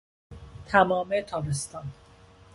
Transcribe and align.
تمام 0.67 1.21
تابستان 1.21 1.91